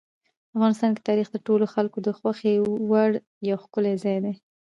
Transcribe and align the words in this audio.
افغانستان 0.55 0.91
کې 0.95 1.05
تاریخ 1.09 1.27
د 1.31 1.37
ټولو 1.47 1.65
خلکو 1.73 1.97
د 2.03 2.09
خوښې 2.17 2.53
وړ 2.89 3.11
یو 3.49 3.57
ښکلی 3.63 3.93
ځای 4.03 4.17
دی. 4.23 4.33